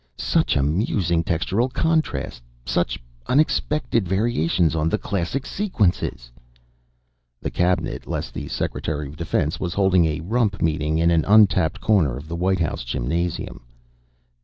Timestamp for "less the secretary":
8.07-9.07